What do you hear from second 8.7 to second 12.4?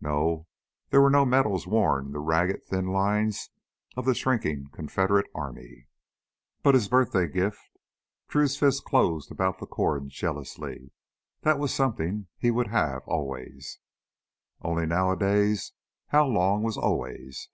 closed about the cord jealously that was something